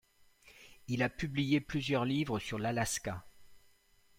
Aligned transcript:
Il 0.87 1.03
a 1.03 1.09
publié 1.09 1.59
plusieurs 1.61 2.05
livres 2.05 2.39
sur 2.39 2.57
l'Alaska. 2.57 3.23